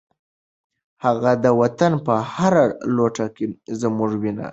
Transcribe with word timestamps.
د 1.43 1.45
وطن 1.61 1.91
په 2.05 2.13
هره 2.33 2.65
لوټه 2.95 3.27
کې 3.35 3.45
زموږ 3.81 4.11
وینه 4.21 4.41
ده. 4.47 4.47